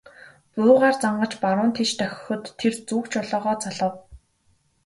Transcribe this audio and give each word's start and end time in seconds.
Буугаар 0.61 0.95
зангаж 1.01 1.31
баруун 1.43 1.71
тийш 1.77 1.91
дохиход 1.99 2.43
тэр 2.59 2.73
зүг 2.87 3.03
жолоогоо 3.13 3.55
залав. 3.65 3.93